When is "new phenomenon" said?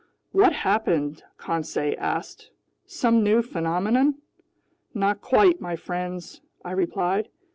3.23-4.15